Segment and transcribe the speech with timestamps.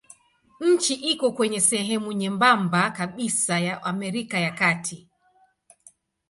[0.59, 5.07] Nchi iko kwenye sehemu nyembamba kabisa ya Amerika ya Kati.